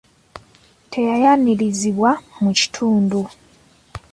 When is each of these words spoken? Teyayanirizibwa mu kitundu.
Teyayanirizibwa 0.91 2.09
mu 2.41 2.51
kitundu. 2.59 3.21